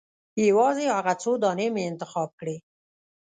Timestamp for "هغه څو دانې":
0.95-1.67